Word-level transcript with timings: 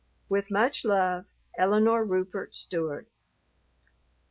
With 0.29 0.49
much 0.49 0.83
love, 0.83 1.25
ELINORE 1.59 2.03
RUPERT 2.05 2.55
STEWART. 2.55 3.07